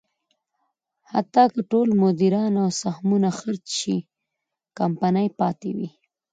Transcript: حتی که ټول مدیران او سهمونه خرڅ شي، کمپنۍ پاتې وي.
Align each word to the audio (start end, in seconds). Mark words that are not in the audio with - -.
حتی 1.11 1.43
که 1.53 1.61
ټول 1.71 1.87
مدیران 2.03 2.53
او 2.63 2.69
سهمونه 2.81 3.29
خرڅ 3.39 3.65
شي، 3.79 3.97
کمپنۍ 4.79 5.27
پاتې 5.39 5.69
وي. 5.77 5.89